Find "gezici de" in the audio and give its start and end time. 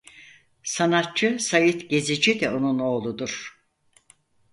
1.89-2.49